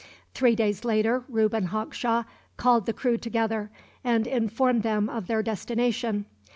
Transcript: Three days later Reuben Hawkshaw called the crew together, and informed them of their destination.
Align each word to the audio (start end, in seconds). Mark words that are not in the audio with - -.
Three 0.33 0.55
days 0.55 0.83
later 0.83 1.25
Reuben 1.29 1.65
Hawkshaw 1.65 2.23
called 2.57 2.87
the 2.87 2.91
crew 2.91 3.17
together, 3.17 3.69
and 4.03 4.25
informed 4.25 4.81
them 4.81 5.07
of 5.07 5.27
their 5.27 5.43
destination. 5.43 6.25